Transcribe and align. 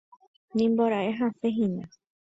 nimbora'e 0.55 1.11
hasẽhína 1.19 1.83